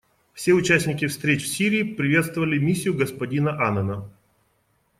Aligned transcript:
Все 0.33 0.53
участники 0.53 1.05
встреч 1.05 1.43
в 1.43 1.47
Сирии 1.47 1.83
приветствовали 1.83 2.57
миссию 2.57 2.97
господина 2.97 3.51
Аннана. 3.63 4.09